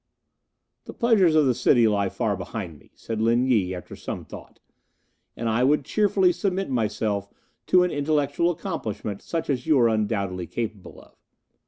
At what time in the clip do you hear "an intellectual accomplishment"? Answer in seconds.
7.83-9.21